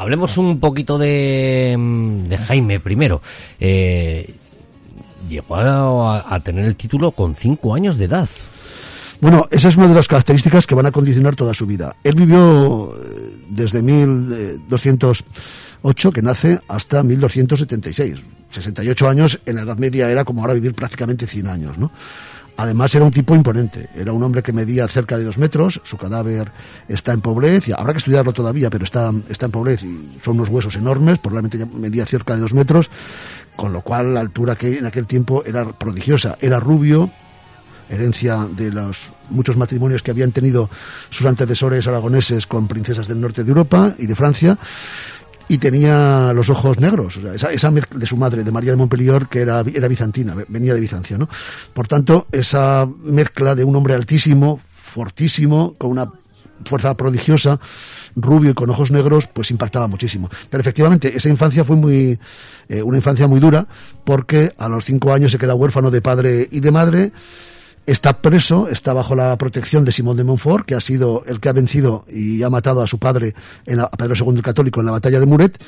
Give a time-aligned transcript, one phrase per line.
[0.00, 1.76] Hablemos un poquito de,
[2.26, 3.20] de Jaime primero.
[3.60, 4.34] Eh,
[5.28, 8.26] llegó a, tener el título con cinco años de edad.
[9.20, 11.96] Bueno, esa es una de las características que van a condicionar toda su vida.
[12.02, 18.20] Él vivió eh, desde 1208, que nace, hasta 1276.
[18.48, 21.92] 68 años en la Edad Media era como ahora vivir prácticamente 100 años, ¿no?
[22.60, 25.96] Además era un tipo imponente, era un hombre que medía cerca de dos metros, su
[25.96, 26.52] cadáver
[26.88, 30.34] está en Pobrez, y habrá que estudiarlo todavía, pero está, está en Pobrez y son
[30.34, 32.90] unos huesos enormes, probablemente medía cerca de dos metros,
[33.56, 37.10] con lo cual la altura que en aquel tiempo era prodigiosa, era rubio,
[37.88, 40.68] herencia de los muchos matrimonios que habían tenido
[41.08, 44.58] sus antecesores aragoneses con princesas del norte de Europa y de Francia,
[45.50, 48.70] y tenía los ojos negros, o sea, esa, esa mezcla de su madre, de María
[48.70, 51.28] de Montpellier, que era, bizantina, venía de Bizancio, ¿no?
[51.74, 56.08] Por tanto, esa mezcla de un hombre altísimo, fortísimo, con una
[56.64, 57.58] fuerza prodigiosa,
[58.14, 60.30] rubio y con ojos negros, pues impactaba muchísimo.
[60.48, 62.16] Pero efectivamente, esa infancia fue muy,
[62.68, 63.66] eh, una infancia muy dura,
[64.04, 67.12] porque a los cinco años se queda huérfano de padre y de madre,
[67.86, 71.48] está preso, está bajo la protección de Simón de Montfort, que ha sido el que
[71.48, 73.34] ha vencido y ha matado a su padre,
[73.66, 75.58] en la, a Pedro II el Católico, en la batalla de Muret,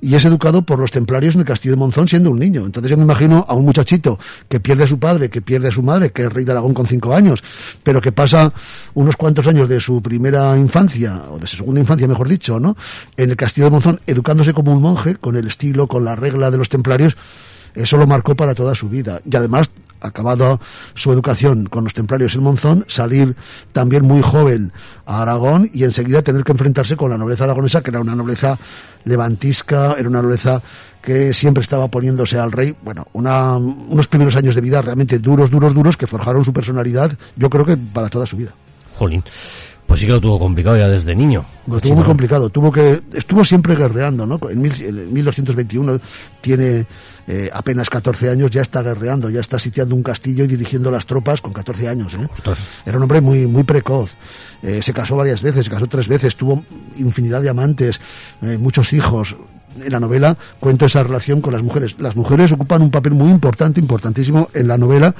[0.00, 2.66] y es educado por los templarios en el castillo de Monzón siendo un niño.
[2.66, 4.18] Entonces yo me imagino a un muchachito
[4.48, 6.74] que pierde a su padre, que pierde a su madre, que es rey de Aragón
[6.74, 7.42] con cinco años,
[7.82, 8.52] pero que pasa
[8.94, 12.76] unos cuantos años de su primera infancia, o de su segunda infancia, mejor dicho, ¿no?
[13.16, 16.50] En el castillo de Monzón, educándose como un monje, con el estilo, con la regla
[16.50, 17.16] de los templarios,
[17.76, 19.20] eso lo marcó para toda su vida.
[19.30, 20.60] Y además, acabado
[20.94, 23.36] su educación con los templarios en Monzón, salir
[23.72, 24.72] también muy joven
[25.04, 28.58] a Aragón y enseguida tener que enfrentarse con la nobleza aragonesa, que era una nobleza
[29.04, 30.62] levantisca, era una nobleza
[31.02, 35.50] que siempre estaba poniéndose al rey, bueno, una, unos primeros años de vida realmente duros,
[35.50, 38.52] duros, duros, que forjaron su personalidad, yo creo que para toda su vida.
[38.98, 39.22] Jolín.
[39.86, 41.44] Pues sí que lo tuvo complicado ya desde niño.
[41.66, 42.50] Lo tuvo muy complicado.
[42.50, 44.38] Tuvo que, estuvo siempre guerreando, ¿no?
[44.50, 46.00] En, mil, en 1221
[46.40, 46.86] tiene
[47.28, 51.06] eh, apenas 14 años, ya está guerreando, ya está sitiando un castillo y dirigiendo las
[51.06, 52.28] tropas con 14 años, ¿eh?
[52.84, 54.12] Era un hombre muy, muy precoz.
[54.62, 56.64] Eh, se casó varias veces, se casó tres veces, tuvo
[56.96, 58.00] infinidad de amantes,
[58.42, 59.36] eh, muchos hijos.
[59.84, 61.96] En la novela cuento esa relación con las mujeres.
[61.98, 65.14] Las mujeres ocupan un papel muy importante, importantísimo en la novela.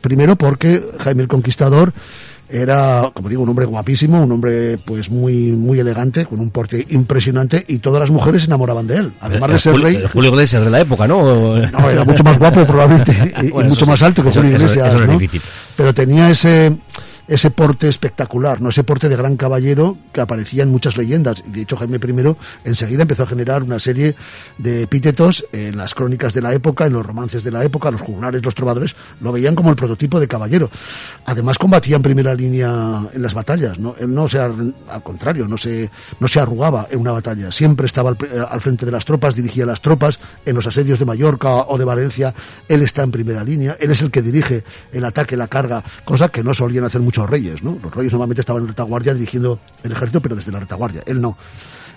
[0.00, 1.92] Primero porque Jaime el Conquistador
[2.50, 6.86] era, como digo, un hombre guapísimo, un hombre pues muy muy elegante, con un porte
[6.90, 9.12] impresionante y todas las mujeres se enamoraban de él.
[9.20, 11.56] Además de ser Julio, rey, Julio Iglesias de la época, ¿no?
[11.58, 14.40] no, era mucho más guapo probablemente y, Bueno, y mucho eso más alto que eso-
[14.40, 15.12] Julio eso- Iglesias, eso es ¿no?
[15.18, 15.42] difícil.
[15.76, 16.76] Pero tenía ese
[17.28, 21.44] ese porte espectacular, no ese porte de gran caballero que aparecía en muchas leyendas.
[21.46, 22.34] De hecho Jaime I
[22.64, 24.16] enseguida empezó a generar una serie
[24.56, 28.00] de epítetos en las crónicas de la época, en los romances de la época, los
[28.00, 30.70] juglares, los trovadores, lo veían como el prototipo de caballero.
[31.26, 33.94] Además combatía en primera línea en las batallas, ¿no?
[34.00, 35.90] Él no se, al contrario, no se,
[36.20, 37.52] no se arrugaba en una batalla.
[37.52, 40.18] Siempre estaba al, pre- al frente de las tropas, dirigía las tropas.
[40.46, 42.34] En los asedios de Mallorca o de Valencia,
[42.68, 43.76] él está en primera línea.
[43.78, 47.17] Él es el que dirige el ataque, la carga, cosa que no solían hacer muchos
[47.26, 47.78] reyes, ¿no?
[47.82, 51.02] Los reyes normalmente estaban en retaguardia dirigiendo el ejército, pero desde la retaguardia.
[51.06, 51.36] Él no.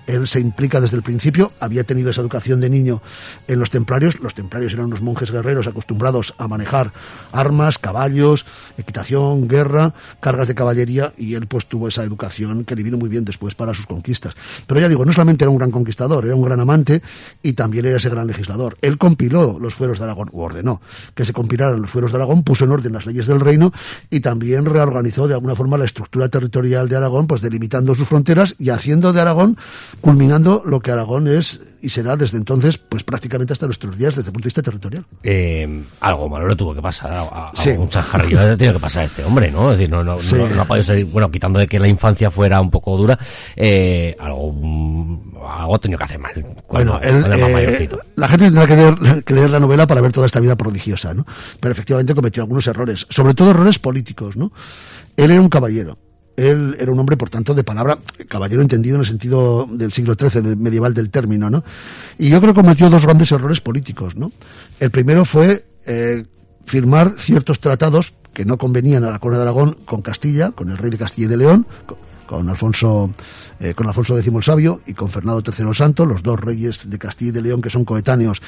[0.07, 3.01] Él se implica desde el principio, había tenido esa educación de niño
[3.47, 4.19] en los templarios.
[4.19, 6.91] Los templarios eran unos monjes guerreros acostumbrados a manejar
[7.31, 8.45] armas, caballos,
[8.77, 13.09] equitación, guerra, cargas de caballería, y él pues tuvo esa educación que le vino muy
[13.09, 14.35] bien después para sus conquistas.
[14.67, 17.01] Pero ya digo, no solamente era un gran conquistador, era un gran amante
[17.41, 18.77] y también era ese gran legislador.
[18.81, 20.81] Él compiló los fueros de Aragón, o ordenó
[21.15, 23.71] que se compilaran los fueros de Aragón, puso en orden las leyes del reino
[24.09, 28.55] y también reorganizó de alguna forma la estructura territorial de Aragón, pues delimitando sus fronteras
[28.59, 29.57] y haciendo de Aragón,
[29.99, 34.29] culminando lo que Aragón es y será desde entonces, pues prácticamente hasta nuestros días desde
[34.29, 35.03] el punto de vista territorial.
[35.23, 37.71] Eh, algo malo le tuvo que pasar, a, a- Sí.
[37.71, 39.71] le tiene que pasar a este hombre, ¿no?
[39.71, 40.35] Es decir, no, no, Sí.
[40.35, 43.17] no, no ha podido salir, bueno, quitando de que la infancia fuera un poco dura,
[43.55, 44.53] eh, algo,
[45.49, 46.33] algo ha tenido que hacer mal.
[46.67, 47.99] Cuando, Bueno, él, cuando era más eh, mayorcito.
[48.15, 51.15] la gente tendrá que leer, que leer la novela para ver toda esta vida prodigiosa,
[51.15, 51.25] ¿no?
[51.59, 54.51] Pero efectivamente cometió algunos errores, sobre todo errores políticos, ¿no?
[55.17, 55.97] Él era un caballero.
[56.37, 60.15] Él era un hombre, por tanto, de palabra, caballero entendido en el sentido del siglo
[60.15, 61.63] XIII, del medieval del término, ¿no?
[62.17, 64.31] Y yo creo que cometió dos grandes errores políticos, ¿no?
[64.79, 66.25] El primero fue eh,
[66.65, 70.77] firmar ciertos tratados que no convenían a la corona de Aragón con Castilla, con el
[70.77, 71.67] rey de Castilla y de León,
[72.25, 73.11] con, Alfonso,
[73.59, 76.89] eh, con Alfonso X el Sabio y con Fernando III el Santo, los dos reyes
[76.89, 78.41] de Castilla y de León que son coetáneos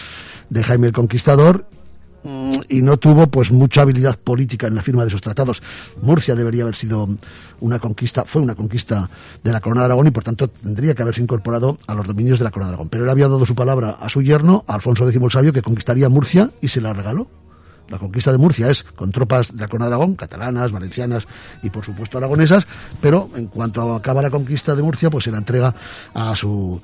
[0.49, 1.67] de Jaime el Conquistador,
[2.69, 5.61] y no tuvo pues mucha habilidad política en la firma de esos tratados.
[6.01, 7.07] Murcia debería haber sido
[7.59, 9.09] una conquista, fue una conquista
[9.43, 12.39] de la Corona de Aragón y por tanto tendría que haberse incorporado a los dominios
[12.39, 12.89] de la Corona de Aragón.
[12.89, 16.09] Pero él había dado su palabra a su yerno, Alfonso X el Sabio, que conquistaría
[16.09, 17.27] Murcia y se la regaló.
[17.89, 21.27] La conquista de Murcia es con tropas de la Corona de Aragón, catalanas, valencianas
[21.61, 22.65] y por supuesto aragonesas,
[23.01, 25.75] pero en cuanto acaba la conquista de Murcia, pues se la entrega
[26.13, 26.81] a su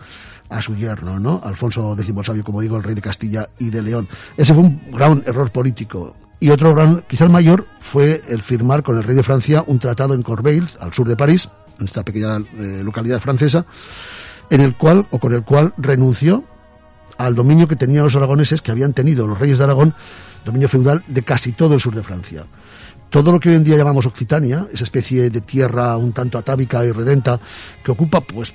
[0.50, 1.42] a su yerno, ¿no?
[1.44, 4.08] Alfonso X el Sabio, como digo, el rey de Castilla y de León.
[4.36, 6.16] Ese fue un gran error político.
[6.40, 9.78] Y otro gran, quizá el mayor, fue el firmar con el rey de Francia un
[9.78, 11.50] tratado en Corbeil, al sur de París,
[11.80, 13.66] en esta pequeña eh, localidad francesa,
[14.50, 16.44] en el cual, o con el cual renunció
[17.18, 19.94] al dominio que tenían los aragoneses, que habían tenido los reyes de Aragón,
[20.46, 22.46] dominio feudal de casi todo el sur de Francia
[23.10, 26.86] todo lo que hoy en día llamamos Occitania, esa especie de tierra un tanto atávica
[26.86, 27.40] y redenta
[27.84, 28.54] que ocupa pues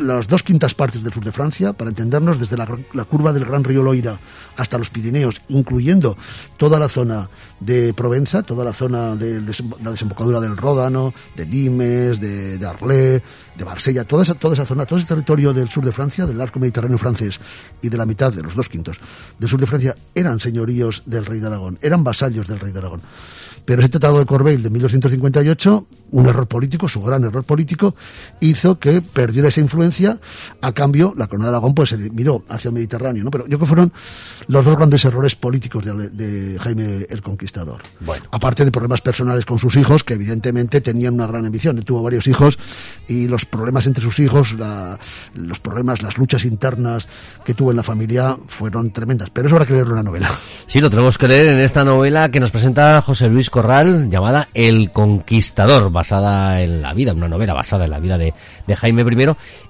[0.00, 2.66] las dos quintas partes del sur de Francia, para entendernos, desde la,
[3.04, 4.18] curva del Gran Río Loira
[4.56, 6.16] hasta los Pirineos, incluyendo
[6.56, 7.28] toda la zona
[7.60, 9.40] de Provenza, toda la zona de,
[9.82, 13.22] la desembocadura del Ródano, de Nimes, de, de Arlé,
[13.56, 16.40] de Marsella, toda esa, toda esa zona, todo ese territorio del sur de Francia, del
[16.40, 17.38] arco mediterráneo francés
[17.82, 18.98] y de la mitad de los dos quintos
[19.38, 22.78] del sur de Francia, eran señoríos del rey de Aragón, eran vasallos del rey de
[22.78, 23.02] Aragón.
[23.64, 27.94] Pero ese tratado de Corbeil de 1258, un error político, su gran error político,
[28.40, 29.89] hizo que perdiera esa influencia.
[30.60, 33.30] A cambio, la corona de Aragón pues se miró hacia el Mediterráneo, ¿no?
[33.30, 33.92] Pero yo creo que fueron
[34.48, 37.82] los dos grandes errores políticos de, Jaime el Conquistador.
[38.00, 38.24] Bueno.
[38.30, 41.78] Aparte de problemas personales con sus hijos, que evidentemente tenían una gran ambición.
[41.78, 42.58] Él tuvo varios hijos
[43.08, 44.54] y los problemas entre sus hijos,
[45.34, 47.08] los problemas, las luchas internas
[47.44, 49.30] que tuvo en la familia fueron tremendas.
[49.30, 50.30] Pero eso habrá que leerlo en la novela.
[50.66, 54.48] Sí, lo tenemos que leer en esta novela que nos presenta José Luis Corral llamada
[54.54, 58.34] El Conquistador, basada en la vida, una novela basada en la vida de,
[58.66, 59.69] de Jaime I